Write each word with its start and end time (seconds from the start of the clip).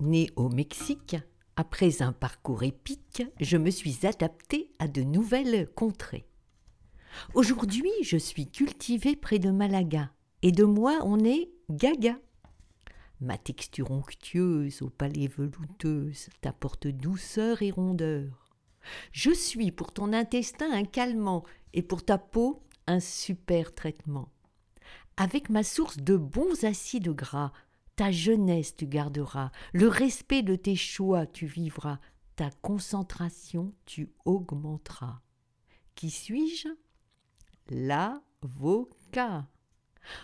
Né 0.00 0.30
au 0.36 0.48
Mexique, 0.48 1.16
après 1.56 2.02
un 2.02 2.12
parcours 2.12 2.62
épique, 2.62 3.24
je 3.40 3.56
me 3.56 3.70
suis 3.70 4.06
adapté 4.06 4.70
à 4.78 4.86
de 4.86 5.02
nouvelles 5.02 5.68
contrées. 5.74 6.28
Aujourd'hui, 7.34 7.90
je 8.02 8.16
suis 8.16 8.48
cultivé 8.48 9.16
près 9.16 9.40
de 9.40 9.50
Malaga, 9.50 10.12
et 10.42 10.52
de 10.52 10.62
moi 10.62 11.00
on 11.02 11.24
est 11.24 11.50
gaga. 11.68 12.16
Ma 13.20 13.38
texture 13.38 13.90
onctueuse 13.90 14.82
aux 14.82 14.90
palais 14.90 15.26
velouteuses 15.26 16.28
t'apporte 16.40 16.86
douceur 16.86 17.60
et 17.62 17.72
rondeur. 17.72 18.54
Je 19.10 19.32
suis 19.32 19.72
pour 19.72 19.92
ton 19.92 20.12
intestin 20.12 20.70
un 20.70 20.84
calmant 20.84 21.42
et 21.74 21.82
pour 21.82 22.04
ta 22.04 22.18
peau 22.18 22.62
un 22.86 23.00
super 23.00 23.74
traitement. 23.74 24.28
Avec 25.16 25.50
ma 25.50 25.64
source 25.64 25.96
de 25.96 26.16
bons 26.16 26.62
acides 26.62 27.08
gras, 27.08 27.52
ta 27.98 28.12
jeunesse 28.12 28.76
tu 28.76 28.86
garderas, 28.86 29.50
le 29.72 29.88
respect 29.88 30.44
de 30.44 30.54
tes 30.54 30.76
choix 30.76 31.26
tu 31.26 31.46
vivras, 31.46 31.98
ta 32.36 32.48
concentration 32.62 33.74
tu 33.86 34.12
augmenteras. 34.24 35.20
Qui 35.96 36.08
suis-je? 36.08 36.68
L'avocat. 37.70 39.48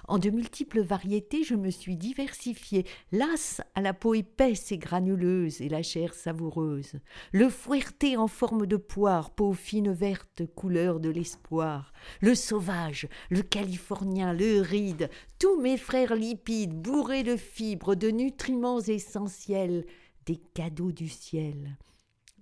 En 0.08 0.18
de 0.18 0.30
multiples 0.30 0.80
variétés, 0.80 1.44
je 1.44 1.54
me 1.54 1.70
suis 1.70 1.96
diversifiée, 1.96 2.86
lasse 3.12 3.60
à 3.74 3.80
la 3.80 3.94
peau 3.94 4.14
épaisse 4.14 4.72
et 4.72 4.78
granuleuse 4.78 5.60
et 5.60 5.68
la 5.68 5.82
chair 5.82 6.14
savoureuse, 6.14 6.94
le 7.32 7.48
fouetté 7.48 8.16
en 8.16 8.28
forme 8.28 8.66
de 8.66 8.76
poire, 8.76 9.30
peau 9.30 9.52
fine 9.52 9.92
verte, 9.92 10.42
couleur 10.54 11.00
de 11.00 11.10
l'espoir, 11.10 11.92
le 12.20 12.34
sauvage, 12.34 13.08
le 13.30 13.42
californien, 13.42 14.32
le 14.32 14.60
ride, 14.60 15.10
tous 15.38 15.60
mes 15.60 15.76
frères 15.76 16.14
lipides, 16.14 16.74
bourrés 16.74 17.22
de 17.22 17.36
fibres, 17.36 17.94
de 17.94 18.08
nutriments 18.08 18.80
essentiels, 18.80 19.84
des 20.26 20.36
cadeaux 20.54 20.92
du 20.92 21.08
ciel. 21.08 21.76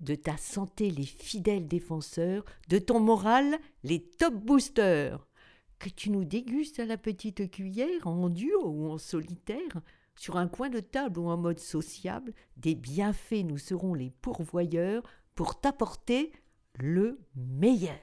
De 0.00 0.14
ta 0.16 0.36
santé 0.36 0.90
les 0.90 1.04
fidèles 1.04 1.68
défenseurs, 1.68 2.44
de 2.68 2.78
ton 2.78 2.98
moral 2.98 3.56
les 3.84 4.00
top 4.00 4.34
boosters 4.34 5.26
que 5.82 5.88
tu 5.88 6.10
nous 6.10 6.24
dégustes 6.24 6.78
à 6.78 6.84
la 6.84 6.96
petite 6.96 7.50
cuillère, 7.50 8.06
en 8.06 8.28
duo 8.28 8.64
ou 8.64 8.88
en 8.88 8.98
solitaire, 8.98 9.80
sur 10.14 10.36
un 10.36 10.46
coin 10.46 10.70
de 10.70 10.78
table 10.78 11.18
ou 11.18 11.28
en 11.28 11.36
mode 11.36 11.58
sociable, 11.58 12.34
des 12.56 12.76
bienfaits 12.76 13.42
nous 13.44 13.58
serons 13.58 13.92
les 13.92 14.10
pourvoyeurs 14.10 15.02
pour 15.34 15.60
t'apporter 15.60 16.30
le 16.78 17.18
meilleur. 17.34 17.98